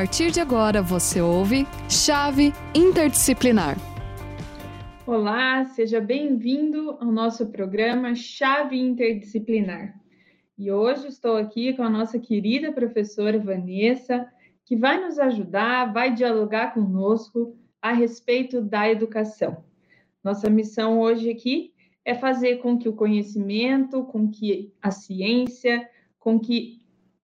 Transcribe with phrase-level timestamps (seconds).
[0.00, 3.76] partir de agora você ouve Chave Interdisciplinar.
[5.06, 10.00] Olá, seja bem-vindo ao nosso programa Chave Interdisciplinar.
[10.56, 14.26] E hoje estou aqui com a nossa querida professora Vanessa,
[14.64, 19.62] que vai nos ajudar, vai dialogar conosco a respeito da educação.
[20.24, 21.74] Nossa missão hoje aqui
[22.06, 25.86] é fazer com que o conhecimento, com que a ciência,
[26.18, 26.79] com que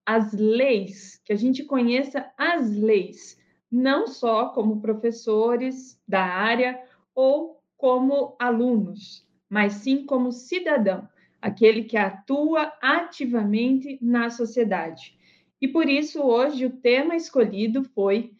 [0.07, 3.37] as leis, que a gente conheça as leis,
[3.69, 6.81] não só como professores da área
[7.13, 11.09] ou como alunos, mas sim como cidadão,
[11.41, 15.13] aquele que atua ativamente na sociedade.
[15.61, 18.31] E por isso, hoje, o tema escolhido foi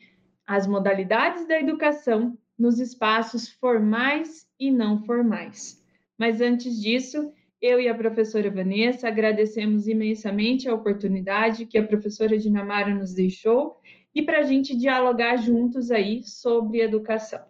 [0.46, 5.84] as modalidades da educação nos espaços formais e não formais.
[6.18, 12.38] Mas antes disso, eu e a professora Vanessa agradecemos imensamente a oportunidade que a professora
[12.38, 13.78] Dinamara nos deixou
[14.14, 17.44] e para a gente dialogar juntos aí sobre educação.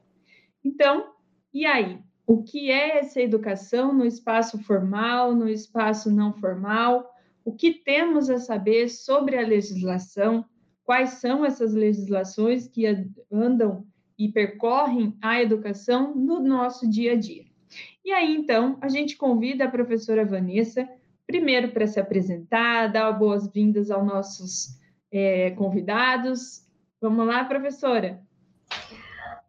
[0.64, 1.14] Então,
[1.54, 2.00] e aí?
[2.26, 7.10] O que é essa educação no espaço formal, no espaço não formal?
[7.44, 10.44] O que temos a saber sobre a legislação?
[10.84, 12.86] Quais são essas legislações que
[13.32, 13.86] andam
[14.20, 17.47] e percorrem a educação no nosso dia a dia?
[18.04, 20.88] E aí, então, a gente convida a professora Vanessa,
[21.26, 24.78] primeiro para se apresentar, dar boas-vindas aos nossos
[25.12, 26.66] é, convidados.
[27.02, 28.22] Vamos lá, professora.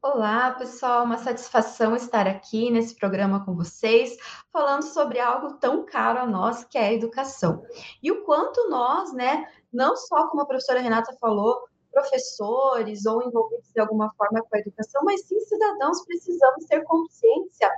[0.01, 4.17] Olá, pessoal, uma satisfação estar aqui nesse programa com vocês,
[4.53, 7.65] falando sobre algo tão caro a nós, que é a educação.
[8.03, 13.73] E o quanto nós, né, não só como a professora Renata falou, professores ou envolvidos
[13.73, 17.69] de alguma forma com a educação, mas sim cidadãos precisamos ter consciência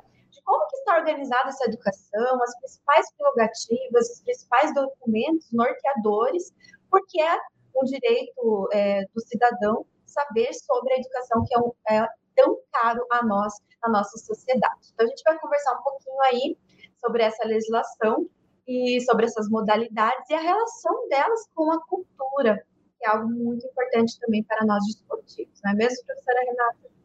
[0.45, 6.53] como que está organizada essa educação, as principais prerrogativas, os principais documentos norteadores,
[6.91, 7.39] porque é
[7.77, 13.07] um direito é, do cidadão saber sobre a educação que é, um, é, tão caro
[13.11, 14.91] a nós, na nossa sociedade.
[14.93, 16.59] Então, a gente vai conversar um pouquinho aí
[16.99, 18.29] sobre essa legislação
[18.67, 22.65] e sobre essas modalidades e a relação delas com a cultura,
[22.99, 27.00] que é algo muito importante também para nós desportivos, não é mesmo, professora Renata?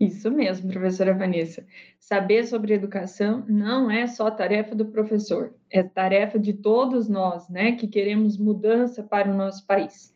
[0.00, 1.66] Isso mesmo, professora Vanessa.
[1.98, 7.72] Saber sobre educação não é só tarefa do professor, é tarefa de todos nós, né,
[7.72, 10.14] que queremos mudança para o nosso país.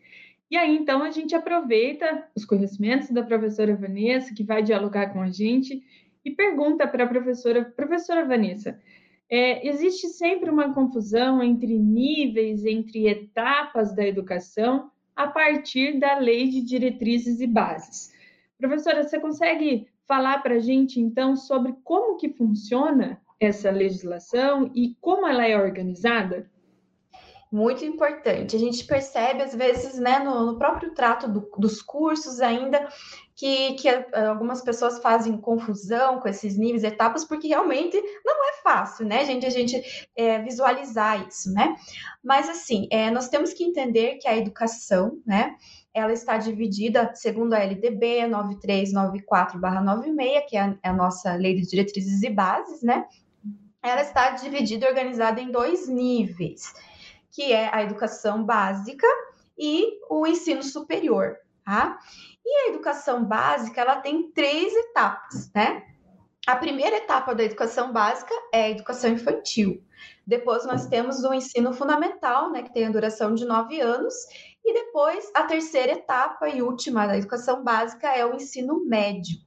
[0.49, 5.21] E aí, então, a gente aproveita os conhecimentos da professora Vanessa, que vai dialogar com
[5.21, 5.83] a gente,
[6.25, 8.79] e pergunta para a professora, professora Vanessa,
[9.29, 16.49] é, existe sempre uma confusão entre níveis, entre etapas da educação, a partir da lei
[16.49, 18.12] de diretrizes e bases.
[18.63, 24.97] Professora, você consegue falar para a gente, então, sobre como que funciona essa legislação e
[25.01, 26.49] como ela é organizada?
[27.51, 28.55] Muito importante.
[28.55, 32.89] A gente percebe, às vezes, né, no, no próprio trato do, dos cursos ainda,
[33.35, 38.63] que, que eh, algumas pessoas fazem confusão com esses níveis, etapas, porque realmente não é
[38.63, 41.75] fácil, né, gente, a gente é, visualizar isso, né?
[42.23, 45.57] Mas, assim, é, nós temos que entender que a educação, né,
[45.95, 51.69] ela está dividida, segundo a LDB 9394-96, que é a, é a, nossa Lei de
[51.69, 53.07] Diretrizes e Bases, né?
[53.83, 56.73] Ela está dividida e organizada em dois níveis,
[57.31, 59.07] que é a educação básica
[59.59, 61.99] e o ensino superior, tá?
[62.45, 65.85] E a educação básica, ela tem três etapas, né?
[66.47, 69.83] A primeira etapa da educação básica é a educação infantil.
[70.27, 74.15] Depois nós temos o ensino fundamental, né, que tem a duração de nove anos,
[74.65, 79.39] e depois, a terceira etapa e última da educação básica é o ensino médio.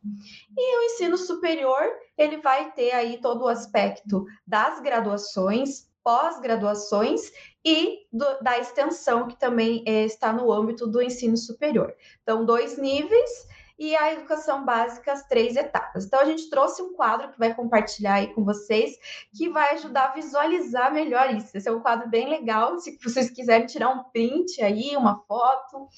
[0.58, 1.82] E o ensino superior,
[2.18, 7.32] ele vai ter aí todo o aspecto das graduações, pós-graduações
[7.64, 11.96] e do, da extensão, que também é, está no âmbito do ensino superior.
[12.22, 13.48] Então, dois níveis
[13.78, 16.06] e a educação básica, as três etapas.
[16.06, 18.98] Então, a gente trouxe um quadro que vai compartilhar aí com vocês,
[19.34, 21.56] que vai ajudar a visualizar melhor isso.
[21.56, 25.90] Esse é um quadro bem legal, se vocês quiserem tirar um print aí, uma foto,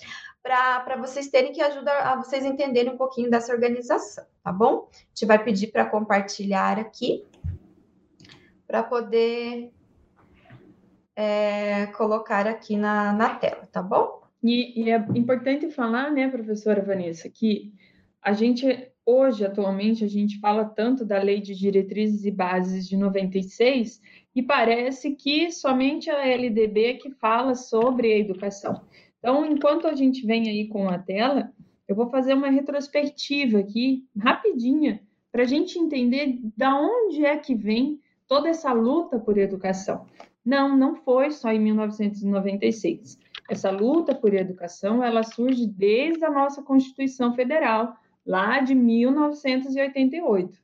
[0.42, 4.90] para vocês terem que ajudar a vocês entenderem um pouquinho dessa organização, tá bom?
[4.94, 7.26] A gente vai pedir para compartilhar aqui,
[8.66, 9.72] para poder
[11.16, 14.27] é, colocar aqui na, na tela, tá bom?
[14.44, 17.74] E, e, é importante falar, né, professora Vanessa, que
[18.22, 18.66] a gente,
[19.06, 24.02] hoje, atualmente, a gente fala tanto da Lei de Diretrizes e Bases de 96
[24.36, 28.82] e parece que somente a LDB que fala sobre a educação.
[29.20, 31.52] Então, enquanto a gente vem aí com a tela,
[31.88, 35.02] eu vou fazer uma retrospectiva aqui, rapidinha,
[35.32, 40.06] para a gente entender da onde é que vem toda essa luta por educação.
[40.46, 43.20] Não, não foi só em 1996.
[43.50, 47.96] Essa luta por educação, ela surge desde a nossa Constituição Federal,
[48.26, 50.58] lá de 1988.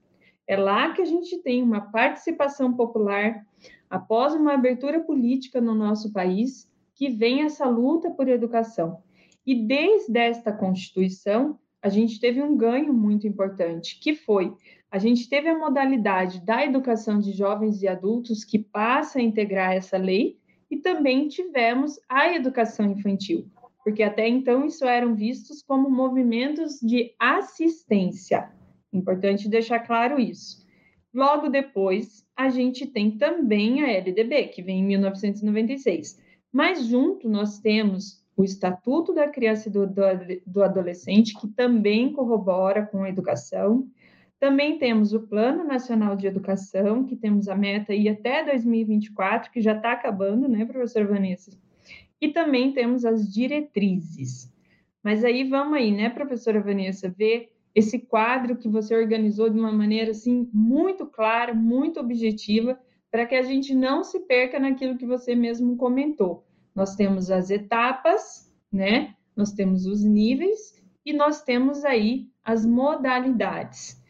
[0.46, 3.46] É lá que a gente tem uma participação popular
[3.90, 9.02] após uma abertura política no nosso país que vem essa luta por educação.
[9.46, 14.54] E desde esta Constituição, a gente teve um ganho muito importante, que foi
[14.94, 19.74] a gente teve a modalidade da educação de jovens e adultos que passa a integrar
[19.74, 20.38] essa lei
[20.74, 23.46] e também tivemos a educação infantil,
[23.84, 28.52] porque até então isso eram vistos como movimentos de assistência.
[28.92, 30.66] Importante deixar claro isso.
[31.14, 36.20] Logo depois, a gente tem também a LDB, que vem em 1996.
[36.52, 40.02] Mas junto nós temos o Estatuto da Criança e do, do,
[40.48, 43.88] do Adolescente, que também corrobora com a educação,
[44.44, 49.62] também temos o Plano Nacional de Educação, que temos a meta aí até 2024, que
[49.62, 51.58] já está acabando, né, professora Vanessa?
[52.20, 54.54] E também temos as diretrizes.
[55.02, 59.72] Mas aí vamos aí, né, professora Vanessa, ver esse quadro que você organizou de uma
[59.72, 62.78] maneira assim muito clara, muito objetiva,
[63.10, 66.46] para que a gente não se perca naquilo que você mesmo comentou.
[66.76, 69.16] Nós temos as etapas, né?
[69.38, 74.03] Nós temos os níveis e nós temos aí as modalidades.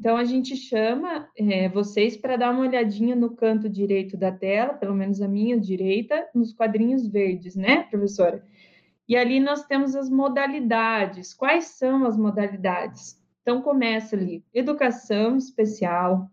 [0.00, 4.72] Então, a gente chama é, vocês para dar uma olhadinha no canto direito da tela,
[4.72, 8.42] pelo menos a minha direita, nos quadrinhos verdes, né, professora?
[9.06, 11.34] E ali nós temos as modalidades.
[11.34, 13.22] Quais são as modalidades?
[13.42, 16.30] Então, começa ali: educação especial,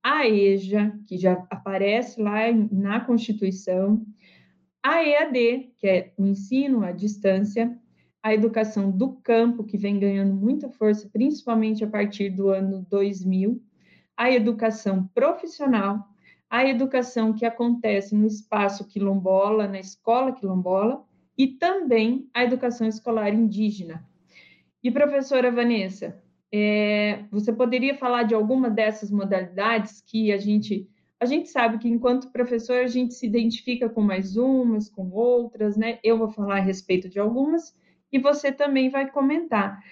[0.00, 4.00] a EJA, que já aparece lá na Constituição,
[4.80, 7.76] a EAD, que é o ensino à distância,
[8.22, 13.62] a educação do campo, que vem ganhando muita força, principalmente a partir do ano 2000,
[14.16, 16.08] a educação profissional,
[16.50, 21.04] a educação que acontece no espaço quilombola, na escola quilombola,
[21.36, 24.04] e também a educação escolar indígena.
[24.82, 26.20] E professora Vanessa,
[26.52, 30.88] é, você poderia falar de alguma dessas modalidades que a gente
[31.20, 35.76] a gente sabe que enquanto professor a gente se identifica com mais umas, com outras,
[35.76, 35.98] né?
[36.04, 37.74] Eu vou falar a respeito de algumas
[38.12, 39.82] e você também vai comentar.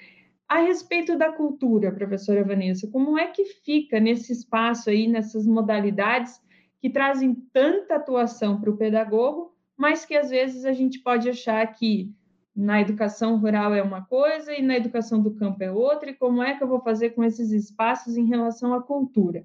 [0.49, 6.41] A respeito da cultura, professora Vanessa, como é que fica nesse espaço aí, nessas modalidades
[6.81, 11.67] que trazem tanta atuação para o pedagogo, mas que às vezes a gente pode achar
[11.75, 12.15] que
[12.55, 16.43] na educação rural é uma coisa e na educação do campo é outra, e como
[16.43, 19.45] é que eu vou fazer com esses espaços em relação à cultura?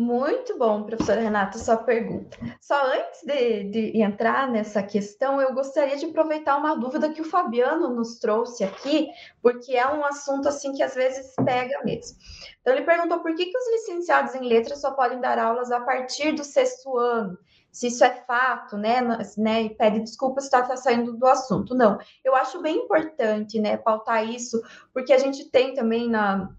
[0.00, 2.34] Muito bom, professora Renata, sua pergunta.
[2.58, 7.24] Só antes de, de, entrar nessa questão, eu gostaria de aproveitar uma dúvida que o
[7.24, 9.10] Fabiano nos trouxe aqui,
[9.42, 12.16] porque é um assunto assim que às vezes pega mesmo.
[12.62, 15.80] Então, ele perguntou por que, que os licenciados em letras só podem dar aulas a
[15.82, 17.36] partir do sexto ano
[17.70, 19.00] se isso é fato, né,
[19.36, 21.74] né, e pede desculpas se está tá saindo do assunto.
[21.74, 24.60] Não, eu acho bem importante, né, pautar isso,
[24.92, 26.50] porque a gente tem também na,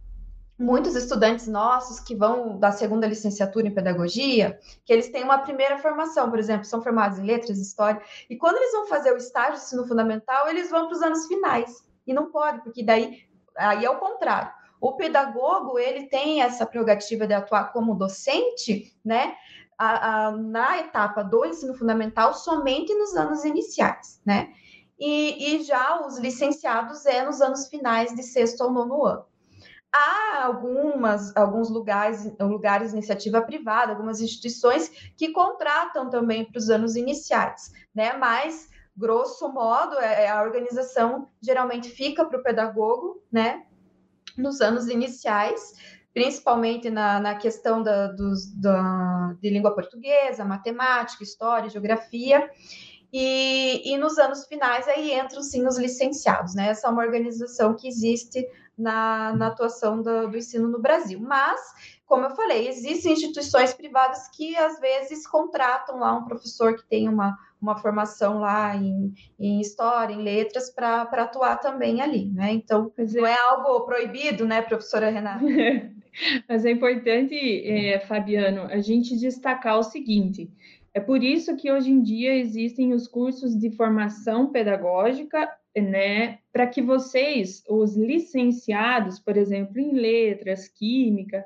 [0.62, 5.80] muitos estudantes nossos que vão da segunda licenciatura em pedagogia, que eles têm uma primeira
[5.80, 9.56] formação, por exemplo, são formados em letras, história, e quando eles vão fazer o estágio
[9.56, 11.84] de ensino fundamental, eles vão para os anos finais.
[12.06, 14.52] E não pode, porque daí aí é o contrário.
[14.80, 19.36] O pedagogo, ele tem essa prerrogativa de atuar como docente, né?
[19.78, 24.54] A, a, na etapa do ensino fundamental somente nos anos iniciais, né?
[25.00, 29.31] E, e já os licenciados é nos anos finais de sexto ou nono ano.
[29.94, 36.96] Há algumas, alguns lugares, lugares iniciativa privada, algumas instituições que contratam também para os anos
[36.96, 38.14] iniciais, né?
[38.14, 43.66] Mas, grosso modo, é, é a organização geralmente fica para o pedagogo, né?
[44.38, 45.74] Nos anos iniciais,
[46.14, 52.50] principalmente na, na questão da, dos, da, de língua portuguesa, matemática, história, geografia.
[53.14, 56.70] E, e nos anos finais aí entram sim os licenciados, né?
[56.70, 58.48] Essa é uma organização que existe
[58.82, 61.20] na, na atuação do, do ensino no Brasil.
[61.20, 61.62] Mas,
[62.06, 67.08] como eu falei, existem instituições privadas que às vezes contratam lá um professor que tem
[67.08, 72.52] uma, uma formação lá em, em história, em letras, para atuar também ali, né?
[72.52, 73.06] Então, é.
[73.06, 75.46] não é algo proibido, né, professora Renata?
[76.50, 80.52] Mas é importante, é, Fabiano, a gente destacar o seguinte:
[80.94, 86.68] é por isso que hoje em dia existem os cursos de formação pedagógica né, para
[86.68, 91.46] que vocês, os licenciados, por exemplo, em letras, química,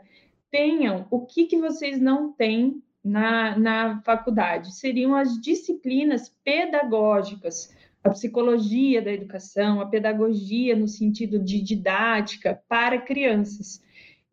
[0.50, 4.76] tenham o que, que vocês não têm na, na faculdade.
[4.76, 13.02] Seriam as disciplinas pedagógicas, a psicologia da educação, a pedagogia no sentido de didática para
[13.02, 13.84] crianças.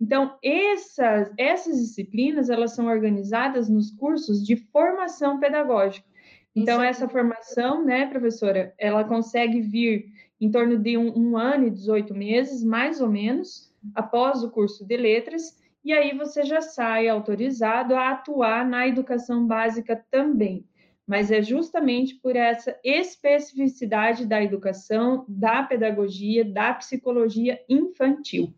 [0.00, 6.12] Então, essas, essas disciplinas, elas são organizadas nos cursos de formação pedagógica.
[6.54, 10.06] Então, essa formação, né, professora, ela consegue vir
[10.40, 14.85] em torno de um, um ano e 18 meses, mais ou menos, após o curso
[14.85, 20.66] de letras, e aí você já sai autorizado a atuar na educação básica também.
[21.06, 28.54] Mas é justamente por essa especificidade da educação, da pedagogia, da psicologia infantil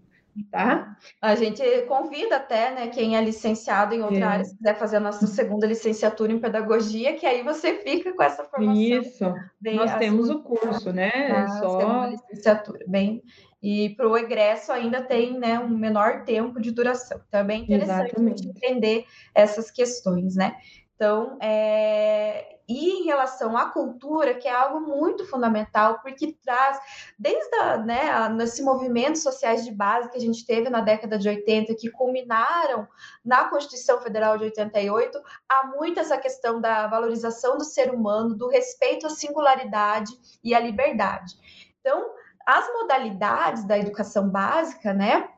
[0.51, 0.97] tá?
[1.21, 4.23] A gente convida até, né, quem é licenciado em outra é.
[4.23, 8.23] área, se quiser fazer a nossa segunda licenciatura em pedagogia, que aí você fica com
[8.23, 8.83] essa formação.
[8.83, 11.11] Isso, bem, nós temos o curso, né?
[11.31, 12.07] Ah, Só...
[12.07, 13.23] licenciatura, bem...
[13.67, 17.19] E para o egresso ainda tem né, um menor tempo de duração.
[17.27, 18.47] Então é bem interessante Exatamente.
[18.47, 20.55] entender essas questões, né?
[20.95, 22.54] Então, é...
[22.69, 26.79] e em relação à cultura, que é algo muito fundamental, porque traz,
[27.19, 28.31] desde a, né, a,
[28.63, 32.89] movimentos sociais de base que a gente teve na década de 80, que culminaram
[33.25, 38.49] na Constituição Federal de 88, há muito essa questão da valorização do ser humano, do
[38.49, 41.35] respeito à singularidade e à liberdade.
[41.81, 42.13] Então,
[42.47, 45.29] as modalidades da educação básica, né,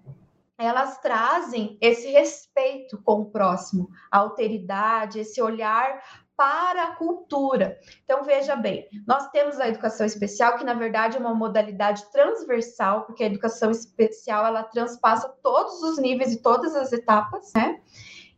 [0.58, 6.02] elas trazem esse respeito com o próximo, a alteridade, esse olhar
[6.36, 7.78] para a cultura.
[8.04, 13.04] Então, veja bem, nós temos a educação especial, que na verdade é uma modalidade transversal,
[13.04, 17.80] porque a educação especial ela transpassa todos os níveis e todas as etapas, né?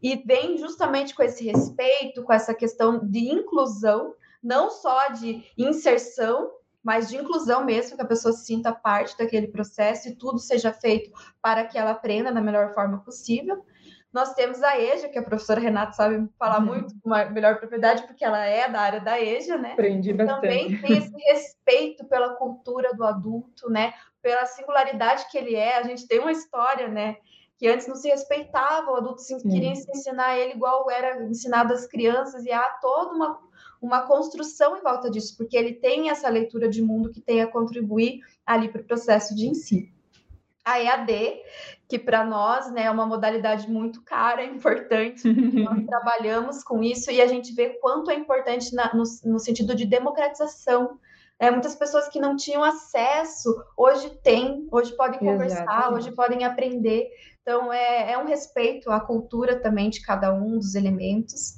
[0.01, 6.51] E vem justamente com esse respeito, com essa questão de inclusão, não só de inserção,
[6.83, 10.73] mas de inclusão mesmo, que a pessoa se sinta parte daquele processo e tudo seja
[10.73, 11.11] feito
[11.43, 13.65] para que ela aprenda da melhor forma possível.
[14.13, 16.67] Nós temos a EJA, que a professora Renata sabe falar uhum.
[16.67, 19.73] muito com melhor propriedade, porque ela é da área da EJA, né?
[19.73, 20.41] Aprendi bastante.
[20.41, 23.93] Também tem esse respeito pela cultura do adulto, né?
[24.23, 25.77] Pela singularidade que ele é.
[25.77, 27.17] A gente tem uma história, né?
[27.59, 31.75] Que antes não se respeitava, o adulto se, queria se ensinar ele igual era ensinado
[31.75, 33.39] às crianças, e há toda uma
[33.81, 37.47] uma construção em volta disso, porque ele tem essa leitura de mundo que tem a
[37.47, 39.89] contribuir ali para o processo de ensino.
[40.65, 41.41] A EAD,
[41.89, 45.23] que para nós né, é uma modalidade muito cara, importante,
[45.65, 49.75] nós trabalhamos com isso e a gente vê quanto é importante na, no, no sentido
[49.75, 50.99] de democratização
[51.39, 55.95] é, muitas pessoas que não tinham acesso, hoje têm, hoje podem conversar, Exatamente.
[55.95, 57.09] hoje podem aprender.
[57.43, 61.58] Então, é, é, um respeito à cultura também de cada um dos elementos.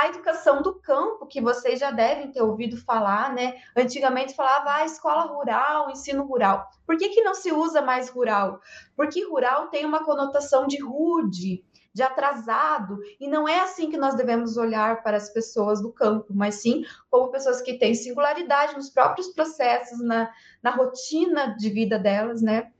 [0.00, 3.56] A educação do campo, que vocês já devem ter ouvido falar, né?
[3.76, 6.68] Antigamente falava ah, escola rural, ensino rural.
[6.86, 8.60] Por que, que não se usa mais rural?
[8.96, 14.14] Porque rural tem uma conotação de rude, de atrasado, e não é assim que nós
[14.14, 18.90] devemos olhar para as pessoas do campo, mas sim como pessoas que têm singularidade nos
[18.90, 20.30] próprios processos, na,
[20.62, 22.70] na rotina de vida delas, né?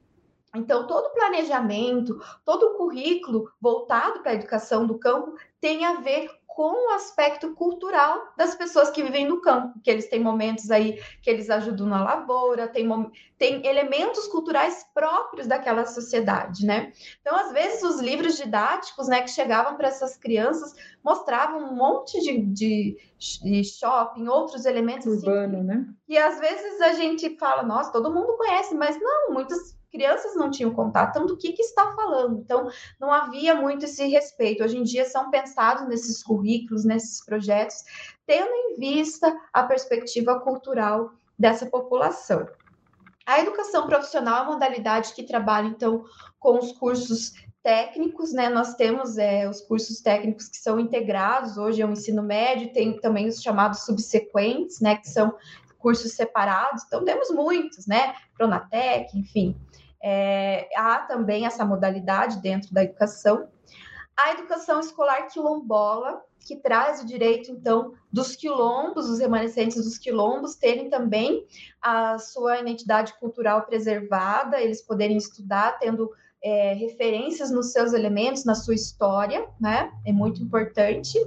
[0.59, 6.00] Então, todo o planejamento, todo o currículo voltado para a educação do campo tem a
[6.00, 10.73] ver com o aspecto cultural das pessoas que vivem no campo, que eles têm momentos
[10.73, 12.85] aí que eles ajudam na lavoura, tem,
[13.38, 16.93] tem elementos culturais próprios daquela sociedade, né?
[17.21, 20.75] Então, às vezes, os livros didáticos, né, que chegavam para essas crianças
[21.05, 22.97] mostravam um monte de, de,
[23.41, 25.87] de shopping, outros elementos assim, urbano, assim, né?
[26.09, 30.50] E às vezes a gente fala, nossa, todo mundo conhece, mas não, muitas crianças não
[30.50, 32.38] tinham contato, então do que, que está falando?
[32.40, 32.68] Então,
[33.00, 34.62] não havia muito esse respeito.
[34.62, 37.85] Hoje em dia são pensados nesses currículos, nesses projetos,
[38.26, 42.47] tendo em vista a perspectiva cultural dessa população.
[43.25, 46.04] A educação profissional é uma modalidade que trabalha, então,
[46.38, 48.49] com os cursos técnicos, né?
[48.49, 53.28] Nós temos é, os cursos técnicos que são integrados hoje ao ensino médio, tem também
[53.28, 54.97] os chamados subsequentes, né?
[54.97, 55.35] Que são
[55.79, 58.15] cursos separados, então temos muitos, né?
[58.37, 59.57] Pronatec, enfim.
[60.03, 63.49] É, há também essa modalidade dentro da educação.
[64.17, 70.57] A educação escolar quilombola, que traz o direito, então, dos quilombos, os remanescentes dos quilombos,
[70.57, 71.47] terem também
[71.81, 76.11] a sua identidade cultural preservada, eles poderem estudar, tendo
[76.43, 79.93] é, referências nos seus elementos, na sua história, né?
[80.07, 81.19] É muito importante.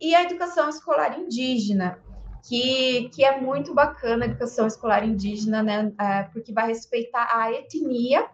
[0.00, 1.98] E a educação escolar indígena,
[2.46, 5.92] que, que é muito bacana a educação escolar indígena, né?
[6.00, 8.28] É, porque vai respeitar a etnia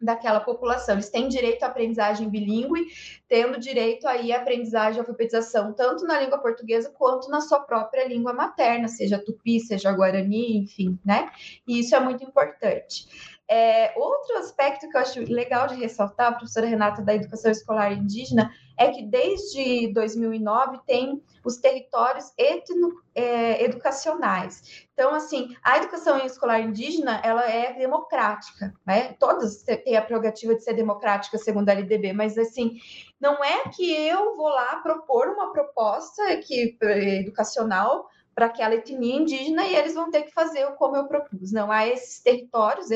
[0.00, 0.94] daquela população.
[0.94, 2.86] Eles têm direito à aprendizagem bilíngue,
[3.28, 8.06] tendo direito aí à aprendizagem, à alfabetização, tanto na língua portuguesa quanto na sua própria
[8.06, 11.30] língua materna, seja tupi, seja guarani, enfim, né?
[11.66, 13.37] E isso é muito importante.
[13.50, 18.52] É, outro aspecto que eu acho legal de ressaltar, professora Renata, da educação escolar indígena,
[18.76, 24.62] é que desde 2009 tem os territórios etno-educacionais.
[24.62, 29.14] É, então, assim, a educação escolar indígena, ela é democrática, né?
[29.18, 32.78] Todas têm a prerrogativa de ser democrática, segundo a LDB, mas, assim,
[33.18, 39.66] não é que eu vou lá propor uma proposta que, educacional para aquela etnia indígena
[39.66, 41.50] e eles vão ter que fazer como eu propus.
[41.50, 42.88] Não há esses territórios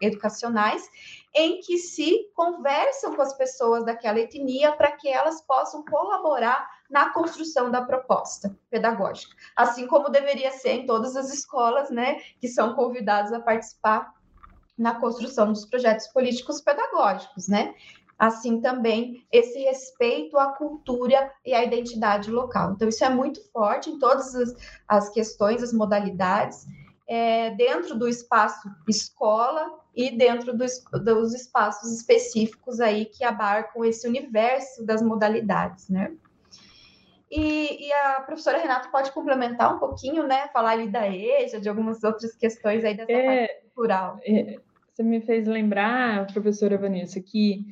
[0.00, 0.88] educacionais
[1.34, 7.12] em que se conversam com as pessoas daquela etnia para que elas possam colaborar na
[7.12, 12.76] construção da proposta pedagógica, assim como deveria ser em todas as escolas, né, que são
[12.76, 14.14] convidados a participar
[14.78, 17.74] na construção dos projetos políticos pedagógicos, né?
[18.18, 22.72] Assim também esse respeito à cultura e à identidade local.
[22.72, 24.54] Então, isso é muito forte em todas as,
[24.88, 26.66] as questões, as modalidades,
[27.06, 34.08] é, dentro do espaço escola e dentro dos, dos espaços específicos aí que abarcam esse
[34.08, 36.12] universo das modalidades, né?
[37.30, 40.48] E, e, a professora Renata pode complementar um pouquinho, né?
[40.52, 44.20] Falar ali da EJA, de algumas outras questões aí dessa é, parte cultural.
[44.22, 44.60] É,
[44.92, 47.66] você me fez lembrar, professora Vanessa, que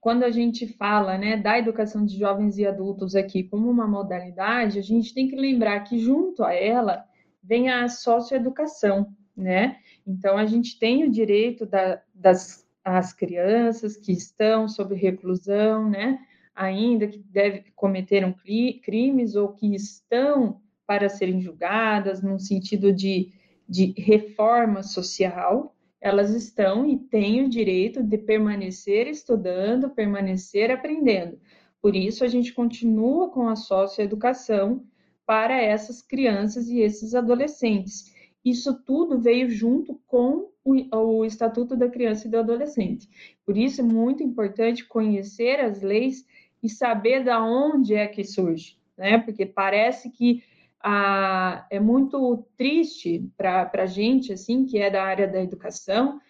[0.00, 4.78] quando a gente fala né, da educação de jovens e adultos aqui como uma modalidade,
[4.78, 7.04] a gente tem que lembrar que junto a ela
[7.42, 9.78] vem a socioeducação, né?
[10.06, 16.18] Então a gente tem o direito da, das as crianças que estão sob reclusão, né?
[16.54, 18.34] Ainda que devem cometeram
[18.82, 23.32] crimes ou que estão para serem julgadas, no sentido de,
[23.68, 31.38] de reforma social, elas estão e têm o direito de permanecer estudando, permanecer aprendendo.
[31.80, 34.84] Por isso, a gente continua com a socioeducação
[35.26, 38.12] para essas crianças e esses adolescentes.
[38.44, 43.08] Isso tudo veio junto com o, Estatuto da Criança e do Adolescente.
[43.44, 46.26] Por isso, é muito importante conhecer as leis
[46.62, 49.18] e saber da onde é que surge, né?
[49.18, 50.42] Porque parece que
[50.82, 56.20] ah, é muito triste para a gente, assim, que é da área da educação,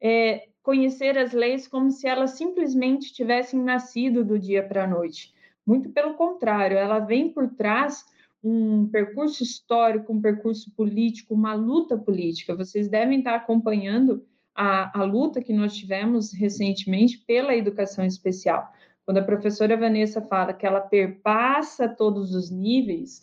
[0.00, 5.34] é, conhecer as leis como se elas simplesmente tivessem nascido do dia para a noite.
[5.66, 8.04] Muito pelo contrário, ela vem por trás
[8.42, 12.54] um percurso histórico, um percurso político, uma luta política.
[12.54, 18.72] Vocês devem estar acompanhando a, a luta que nós tivemos recentemente pela educação especial.
[19.04, 23.22] Quando a professora Vanessa fala que ela perpassa todos os níveis,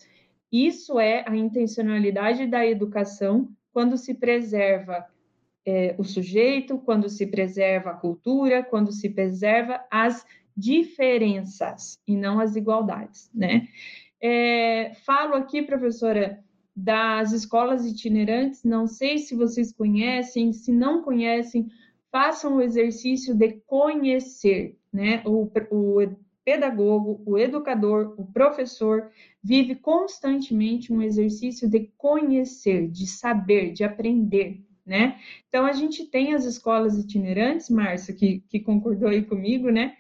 [0.53, 5.03] isso é a intencionalidade da educação quando se preserva
[5.65, 10.23] é, o sujeito, quando se preserva a cultura, quando se preserva as
[10.55, 13.67] diferenças e não as igualdades, né?
[14.21, 16.39] É, falo aqui, professora,
[16.75, 21.67] das escolas itinerantes, não sei se vocês conhecem, se não conhecem,
[22.11, 25.23] façam o exercício de conhecer, né?
[25.25, 29.09] O, o pedagogo, o educador, o professor
[29.43, 35.19] vive constantemente um exercício de conhecer, de saber, de aprender, né?
[35.47, 39.95] Então a gente tem as escolas itinerantes, Márcia, que, que concordou aí comigo, né?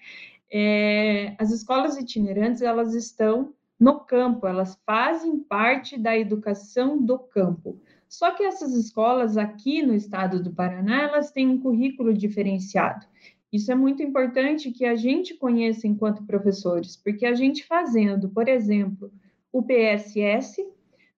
[0.51, 7.81] É, as escolas itinerantes elas estão no campo, elas fazem parte da educação do campo.
[8.07, 13.07] Só que essas escolas aqui no estado do Paraná, elas têm um currículo diferenciado.
[13.53, 18.49] Isso é muito importante que a gente conheça enquanto professores, porque a gente fazendo, por
[18.49, 19.13] exemplo,
[19.51, 20.67] o PSS,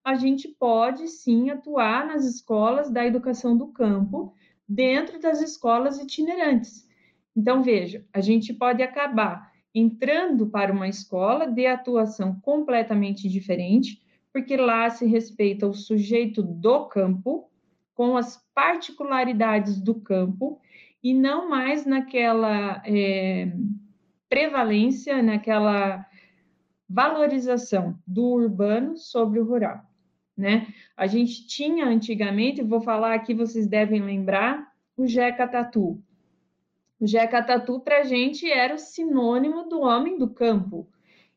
[0.04, 4.34] a gente pode sim atuar nas escolas da educação do campo,
[4.68, 6.86] dentro das escolas itinerantes.
[7.34, 14.58] Então, veja, a gente pode acabar entrando para uma escola de atuação completamente diferente, porque
[14.58, 17.50] lá se respeita o sujeito do campo,
[17.94, 20.60] com as particularidades do campo,
[21.06, 23.52] e não mais naquela é,
[24.28, 26.04] prevalência, naquela
[26.88, 29.82] valorização do urbano sobre o rural,
[30.36, 30.66] né?
[30.96, 36.02] A gente tinha antigamente, vou falar aqui, vocês devem lembrar, o Jeca Tatu.
[36.98, 40.88] O Jeca Tatu para a gente era o sinônimo do homem do campo.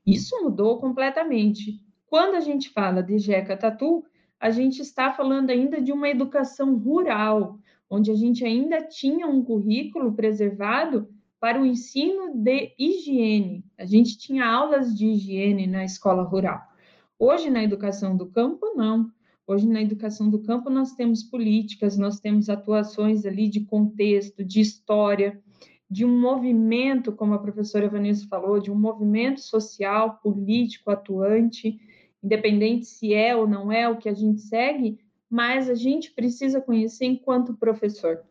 [0.04, 1.80] Isso mudou completamente.
[2.08, 4.04] Quando a gente fala de Jeca Tatu,
[4.40, 9.44] a gente está falando ainda de uma educação rural, onde a gente ainda tinha um
[9.44, 13.66] currículo preservado para o ensino de higiene.
[13.78, 16.62] A gente tinha aulas de higiene na escola rural.
[17.18, 19.10] Hoje, na educação do campo, não.
[19.48, 24.60] Hoje, na educação do campo, nós temos políticas, nós temos atuações ali de contexto, de
[24.60, 25.42] história,
[25.90, 31.80] de um movimento, como a professora Vanessa falou, de um movimento social, político, atuante,
[32.24, 35.00] independente se é ou não é o que a gente segue,
[35.30, 38.24] mas a gente precisa conhecer enquanto professor.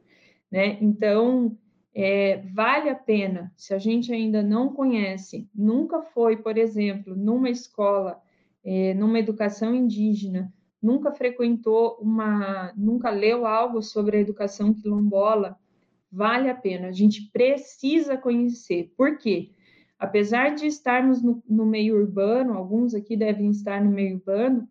[0.50, 0.78] né?
[0.80, 1.56] Então,
[1.94, 7.50] é, vale a pena, se a gente ainda não conhece, nunca foi, por exemplo, numa
[7.50, 8.20] escola,
[8.64, 15.58] é, numa educação indígena, nunca frequentou uma, nunca leu algo sobre a educação quilombola,
[16.10, 18.92] vale a pena, a gente precisa conhecer.
[18.96, 19.50] Por quê?
[19.98, 24.68] Apesar de estarmos no, no meio urbano, alguns aqui devem estar no meio urbano,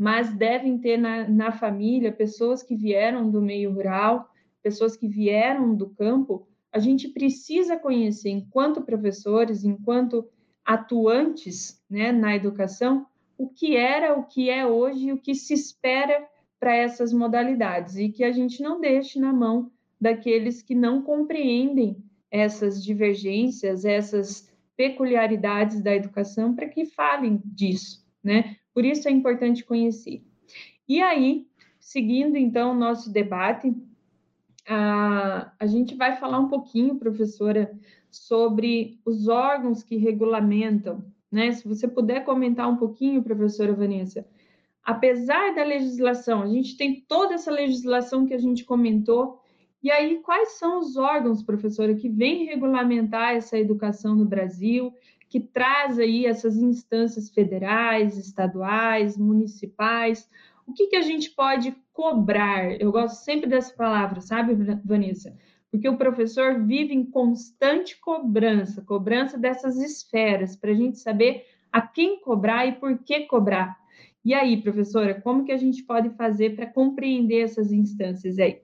[0.00, 4.30] mas devem ter na, na família pessoas que vieram do meio rural,
[4.62, 10.26] pessoas que vieram do campo, a gente precisa conhecer, enquanto professores, enquanto
[10.64, 13.04] atuantes né, na educação,
[13.36, 16.26] o que era, o que é hoje e o que se espera
[16.58, 22.02] para essas modalidades, e que a gente não deixe na mão daqueles que não compreendem
[22.30, 28.56] essas divergências, essas peculiaridades da educação, para que falem disso, né?
[28.80, 30.24] Por isso é importante conhecer.
[30.88, 31.46] E aí,
[31.78, 33.70] seguindo então o nosso debate,
[34.66, 37.78] a, a gente vai falar um pouquinho, professora,
[38.10, 41.52] sobre os órgãos que regulamentam, né?
[41.52, 44.26] Se você puder comentar um pouquinho, professora Vanessa,
[44.82, 49.42] apesar da legislação, a gente tem toda essa legislação que a gente comentou,
[49.82, 54.90] e aí quais são os órgãos, professora, que vêm regulamentar essa educação no Brasil,
[55.30, 60.28] que traz aí essas instâncias federais, estaduais, municipais,
[60.66, 62.80] o que, que a gente pode cobrar?
[62.80, 65.32] Eu gosto sempre dessa palavra, sabe, Vanessa?
[65.70, 71.80] Porque o professor vive em constante cobrança, cobrança dessas esferas, para a gente saber a
[71.80, 73.78] quem cobrar e por que cobrar.
[74.24, 78.60] E aí, professora, como que a gente pode fazer para compreender essas instâncias aí?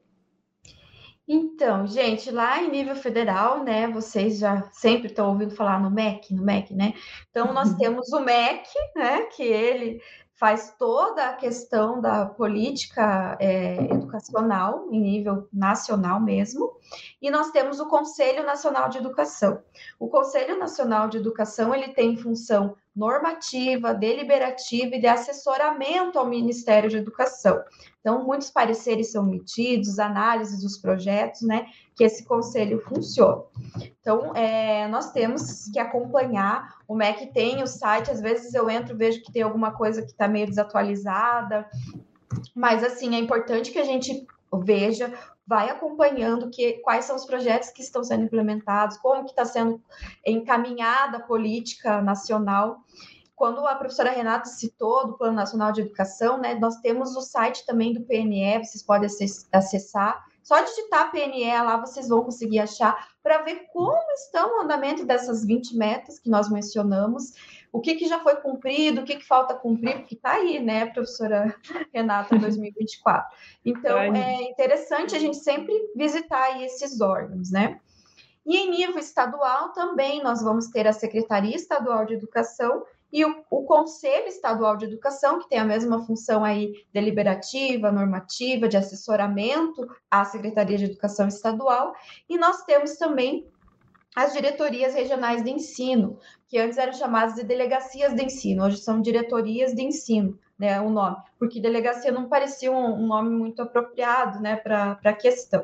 [1.28, 6.32] Então, gente, lá em nível federal, né, vocês já sempre estão ouvindo falar no MEC,
[6.32, 6.94] no MEC, né?
[7.30, 7.76] Então, nós uhum.
[7.78, 10.00] temos o MEC, né, que ele
[10.36, 16.76] faz toda a questão da política é, educacional em nível nacional mesmo,
[17.20, 19.62] e nós temos o Conselho Nacional de Educação.
[19.98, 26.88] O Conselho Nacional de Educação ele tem função normativa, deliberativa e de assessoramento ao Ministério
[26.88, 27.62] de Educação.
[28.00, 33.42] Então, muitos pareceres são emitidos, análises dos projetos, né, que esse conselho funciona.
[34.00, 36.76] Então, é, nós temos que acompanhar.
[36.88, 40.12] O MEC tem o site, às vezes eu entro, vejo que tem alguma coisa que
[40.12, 41.68] está meio desatualizada,
[42.54, 44.26] mas, assim, é importante que a gente
[44.64, 45.12] veja
[45.46, 49.80] vai acompanhando que, quais são os projetos que estão sendo implementados, como que está sendo
[50.26, 52.80] encaminhada a política nacional.
[53.36, 57.64] Quando a professora Renata citou do Plano Nacional de Educação, né, nós temos o site
[57.66, 59.08] também do PNE, vocês podem
[59.52, 60.24] acessar.
[60.42, 65.44] Só digitar PNE lá, vocês vão conseguir achar para ver como estão o andamento dessas
[65.44, 67.32] 20 metas que nós mencionamos
[67.72, 70.86] o que, que já foi cumprido, o que, que falta cumprir, porque está aí, né,
[70.86, 71.54] professora
[71.92, 73.36] Renata, 2024.
[73.64, 77.80] Então, é interessante a gente sempre visitar esses órgãos, né?
[78.46, 83.44] E em nível estadual também nós vamos ter a Secretaria Estadual de Educação e o,
[83.50, 89.88] o, Conselho Estadual de Educação, que tem a mesma função aí deliberativa, normativa, de assessoramento
[90.10, 91.94] à Secretaria de Educação Estadual,
[92.28, 93.48] e nós temos também
[94.16, 99.02] as diretorias regionais de ensino, que antes eram chamadas de delegacias de ensino, hoje são
[99.02, 104.40] diretorias de ensino, né, o nome, porque delegacia não parecia um, um nome muito apropriado,
[104.40, 105.62] né, para a questão.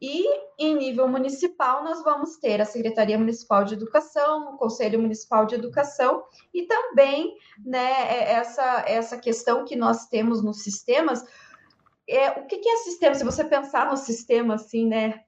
[0.00, 0.24] E
[0.58, 5.54] em nível municipal, nós vamos ter a Secretaria Municipal de Educação, o Conselho Municipal de
[5.54, 6.22] Educação
[6.54, 11.24] e também né, é, essa, essa questão que nós temos nos sistemas,
[12.08, 13.14] é, o que, que, é sistema?
[13.16, 15.22] Se você pensar no sistema, assim, né?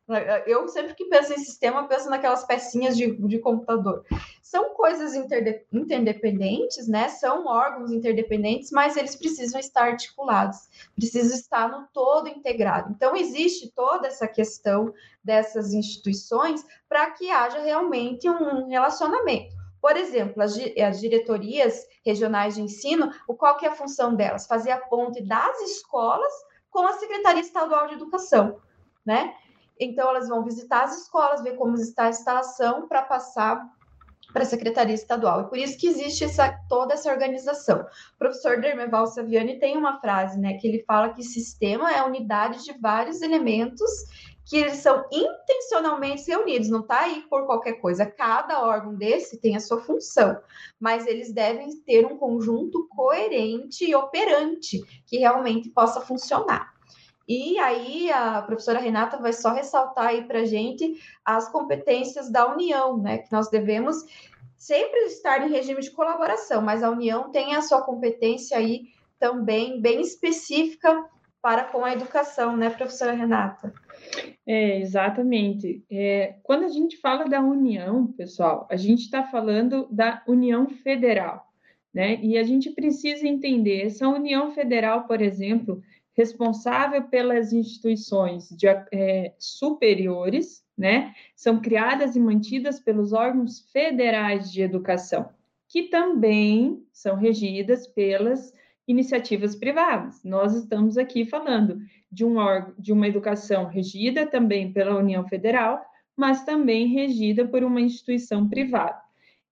[0.47, 4.05] Eu sempre que penso em sistema, penso naquelas pecinhas de, de computador.
[4.41, 5.13] São coisas
[5.73, 7.09] interdependentes, né?
[7.09, 12.93] São órgãos interdependentes, mas eles precisam estar articulados, precisam estar no todo integrado.
[12.95, 19.59] Então, existe toda essa questão dessas instituições para que haja realmente um relacionamento.
[19.81, 24.47] Por exemplo, as, as, diretorias regionais de ensino, o qual que é a função delas?
[24.47, 26.33] Fazer a ponte das escolas
[26.71, 28.61] com a Secretaria Estadual de Educação,
[29.05, 29.35] né?
[29.81, 33.65] Então, elas vão visitar as escolas, ver como está a instalação para passar
[34.33, 35.43] para a Secretaria Estadual.
[35.43, 37.81] E por isso que existe essa, toda essa organização.
[37.81, 42.05] O professor Dermeval Saviani tem uma frase, né, que ele fala que sistema é a
[42.05, 43.91] unidade de vários elementos
[44.49, 48.07] que eles são intencionalmente reunidos, não está aí por qualquer coisa.
[48.07, 50.41] Cada órgão desse tem a sua função,
[50.81, 56.73] mas eles devem ter um conjunto coerente e operante que realmente possa funcionar.
[57.29, 62.51] E aí a professora Renata vai só ressaltar aí para a gente as competências da
[62.51, 63.19] União, né?
[63.19, 63.99] Que nós devemos
[64.57, 68.87] sempre estar em regime de colaboração, mas a União tem a sua competência aí
[69.19, 71.05] também bem específica
[71.49, 73.73] para com a educação, né, professora Renata?
[74.47, 75.83] É, exatamente.
[75.91, 81.51] É, quando a gente fala da união, pessoal, a gente está falando da União Federal,
[81.93, 82.21] né?
[82.23, 85.83] E a gente precisa entender essa União Federal, por exemplo,
[86.13, 91.15] responsável pelas instituições de, é, superiores, né?
[91.35, 95.31] São criadas e mantidas pelos órgãos federais de educação,
[95.67, 98.53] que também são regidas pelas
[98.89, 100.25] iniciativas privadas.
[100.25, 101.79] Nós estamos aqui falando
[102.11, 105.85] de, um órgão, de uma educação regida também pela União Federal,
[106.17, 108.99] mas também regida por uma instituição privada.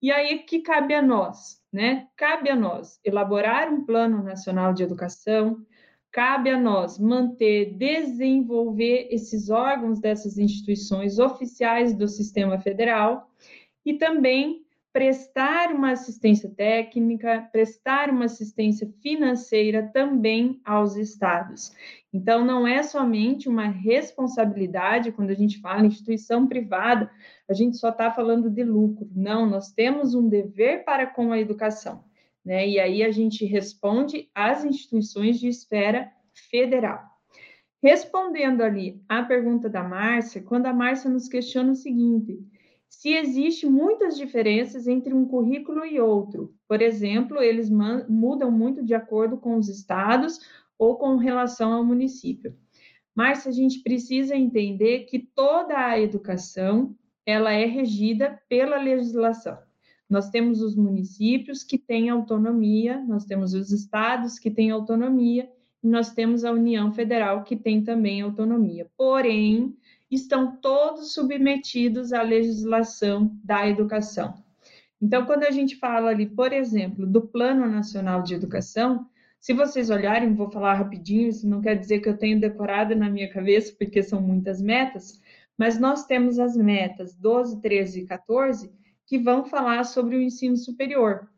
[0.02, 2.08] E aí que cabe a nós, né?
[2.16, 5.64] Cabe a nós elaborar um plano nacional de educação,
[6.10, 13.30] cabe a nós manter, desenvolver esses órgãos dessas instituições oficiais do sistema federal
[13.84, 14.65] e também
[14.96, 21.70] prestar uma assistência técnica, prestar uma assistência financeira também aos estados.
[22.10, 27.10] Então, não é somente uma responsabilidade, quando a gente fala em instituição privada,
[27.46, 29.06] a gente só está falando de lucro.
[29.14, 32.02] Não, nós temos um dever para com a educação.
[32.42, 32.66] Né?
[32.66, 36.10] E aí a gente responde às instituições de esfera
[36.50, 37.02] federal.
[37.82, 42.38] Respondendo ali à pergunta da Márcia, quando a Márcia nos questiona o seguinte:
[42.88, 46.54] se existe muitas diferenças entre um currículo e outro.
[46.68, 50.38] Por exemplo, eles mudam muito de acordo com os estados
[50.78, 52.56] ou com relação ao município.
[53.14, 56.94] Mas a gente precisa entender que toda a educação
[57.24, 59.58] ela é regida pela legislação.
[60.08, 65.50] Nós temos os municípios que têm autonomia, nós temos os estados que têm autonomia,
[65.82, 68.88] e nós temos a União Federal que tem também autonomia.
[68.96, 69.76] Porém,
[70.10, 74.34] estão todos submetidos à legislação da educação.
[75.00, 79.06] Então, quando a gente fala ali, por exemplo, do Plano Nacional de Educação,
[79.38, 83.08] se vocês olharem, vou falar rapidinho, isso não quer dizer que eu tenho decorado na
[83.08, 85.20] minha cabeça, porque são muitas metas,
[85.56, 88.72] mas nós temos as metas 12, 13 e 14
[89.06, 91.28] que vão falar sobre o ensino superior.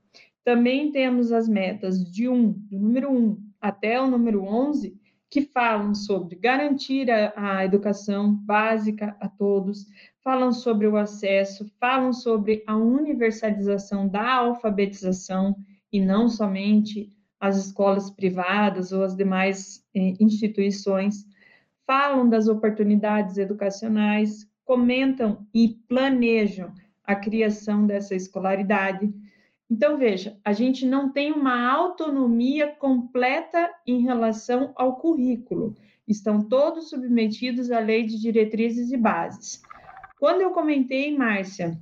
[0.42, 4.97] Também temos as metas de 1, do número 1 até o número 11,
[5.30, 9.86] que falam sobre garantir a, a, educação básica a todos,
[10.22, 15.54] falam sobre o acesso, falam sobre a universalização da alfabetização
[15.92, 21.26] e não somente as escolas privadas ou as demais eh, instituições,
[21.86, 26.72] falam das oportunidades educacionais, comentam e planejam
[27.04, 29.12] a criação dessa escolaridade
[29.70, 35.74] então, veja, a gente não tem uma autonomia completa em relação ao currículo.
[36.07, 39.62] Estão todos submetidos à lei de diretrizes e bases.
[40.18, 41.78] Quando eu comentei, Márcia,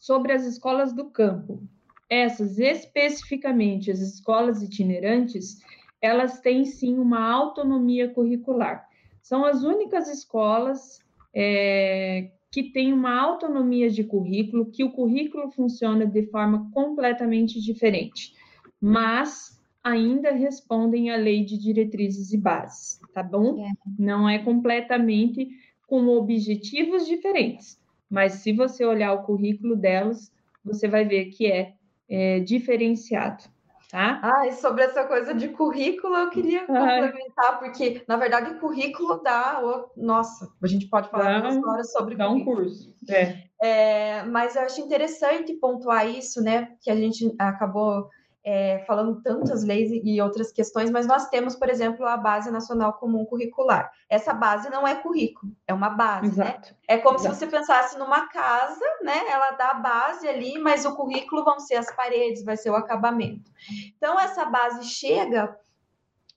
[0.00, 1.62] sobre as escolas do campo,
[2.10, 5.60] essas especificamente, as escolas itinerantes,
[6.00, 8.88] elas têm sim uma autonomia curricular.
[9.22, 10.98] São as únicas escolas
[11.32, 18.34] é, que tem uma autonomia de currículo, que o currículo funciona de forma completamente diferente,
[18.78, 23.64] mas ainda respondem à lei de diretrizes e bases, tá bom?
[23.64, 23.72] É.
[23.98, 25.48] Não é completamente
[25.86, 30.30] com objetivos diferentes, mas se você olhar o currículo delas,
[30.62, 31.72] você vai ver que é,
[32.06, 33.44] é diferenciado.
[33.92, 34.20] Tá?
[34.22, 39.22] Ah, e sobre essa coisa de currículo, eu queria complementar, porque, na verdade, o currículo
[39.22, 39.60] dá.
[39.94, 42.56] Nossa, a gente pode falar duas horas sobre dá currículo.
[42.56, 42.96] um curso.
[43.10, 43.42] É.
[43.62, 46.74] É, mas eu acho interessante pontuar isso, né?
[46.80, 48.08] Que a gente acabou
[48.44, 52.94] é, falando tantas leis e outras questões, mas nós temos, por exemplo, a Base Nacional
[52.94, 53.90] Comum Curricular.
[54.08, 56.44] Essa base não é currículo, é uma base, né?
[56.46, 56.70] Exato.
[56.70, 56.76] né?
[56.88, 57.34] É como Exato.
[57.34, 59.28] se você pensasse numa casa, né?
[59.28, 62.76] Ela dá a base ali, mas o currículo vão ser as paredes, vai ser o
[62.76, 63.50] acabamento.
[63.96, 65.56] Então, essa base chega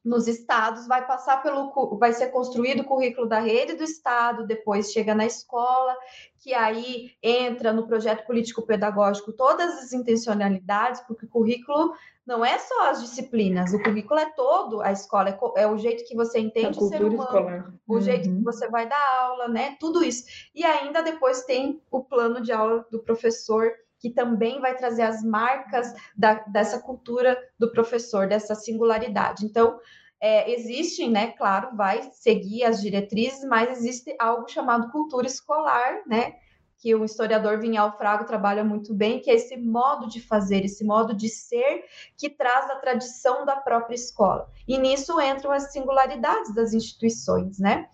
[0.05, 4.91] nos estados, vai passar pelo, vai ser construído o currículo da rede do estado, depois
[4.91, 5.97] chega na escola,
[6.37, 12.89] que aí entra no projeto político-pedagógico todas as intencionalidades, porque o currículo não é só
[12.91, 16.77] as disciplinas, o currículo é todo, a escola é, é o jeito que você entende
[16.77, 17.73] o ser humano, escolar.
[17.87, 18.01] o uhum.
[18.01, 19.75] jeito que você vai dar aula, né?
[19.79, 20.25] Tudo isso.
[20.53, 25.23] E ainda depois tem o plano de aula do professor, que também vai trazer as
[25.23, 29.45] marcas da, dessa cultura do professor, dessa singularidade.
[29.45, 29.79] Então,
[30.19, 36.35] é, existem, né, claro, vai seguir as diretrizes, mas existe algo chamado cultura escolar, né,
[36.77, 40.83] que o historiador Vinhal Frago trabalha muito bem, que é esse modo de fazer, esse
[40.83, 41.83] modo de ser
[42.17, 44.49] que traz a tradição da própria escola.
[44.67, 47.87] E nisso entram as singularidades das instituições, né?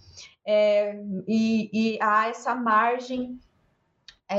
[0.45, 0.95] É,
[1.27, 3.39] e, e há essa margem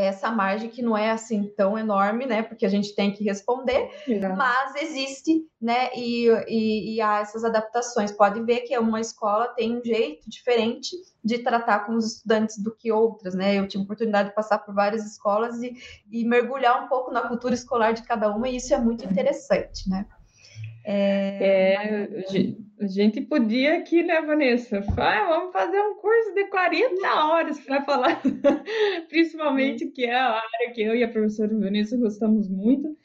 [0.01, 2.43] essa margem que não é assim tão enorme, né?
[2.43, 3.91] Porque a gente tem que responder,
[4.37, 5.91] mas existe, né?
[5.95, 8.13] E, e, e, há essas adaptações.
[8.13, 12.75] Pode ver que uma escola tem um jeito diferente de tratar com os estudantes do
[12.75, 13.59] que outras, né?
[13.59, 15.75] Eu tive a oportunidade de passar por várias escolas e,
[16.11, 19.89] e mergulhar um pouco na cultura escolar de cada uma, e isso é muito interessante,
[19.89, 20.07] né?
[20.85, 22.25] É, é,
[22.81, 24.85] a gente podia aqui, né, Vanessa?
[24.97, 28.21] Ah, vamos fazer um curso de 40 horas para falar,
[29.09, 32.97] principalmente que é a área que eu e a professora Vanessa gostamos muito,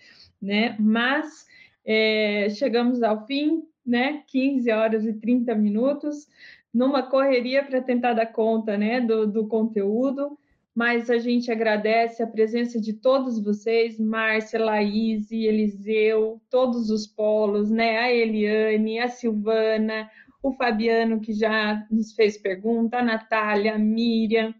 [0.42, 0.76] né?
[0.80, 1.46] Mas
[1.86, 4.24] é, chegamos ao fim, né?
[4.28, 6.28] 15 horas e 30 minutos,
[6.74, 10.38] numa correria para tentar dar conta, né, do, do conteúdo
[10.78, 17.72] mas a gente agradece a presença de todos vocês, Márcia, Laís, Eliseu, todos os polos,
[17.72, 17.98] né?
[17.98, 20.08] A Eliane, a Silvana,
[20.44, 24.54] o Fabiano, que já nos fez pergunta, a Natália, a Miriam,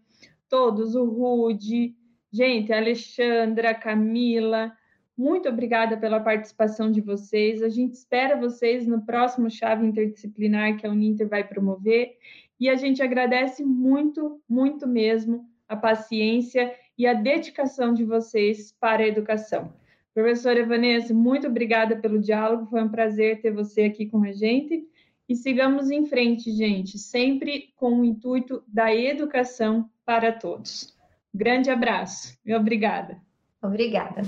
[0.48, 1.94] todos, o Rude,
[2.32, 4.72] gente, a Alexandra, a Camila,
[5.16, 7.62] muito obrigada pela participação de vocês.
[7.62, 12.16] A gente espera vocês no próximo Chave Interdisciplinar que a Uninter vai promover.
[12.58, 19.02] E a gente agradece muito, muito mesmo a paciência e a dedicação de vocês para
[19.02, 19.72] a educação.
[20.14, 24.84] Professora Vanessa, muito obrigada pelo diálogo, foi um prazer ter você aqui com a gente.
[25.28, 30.96] E sigamos em frente, gente, sempre com o intuito da educação para todos.
[31.32, 33.20] Grande abraço e obrigada.
[33.62, 34.22] Obrigada.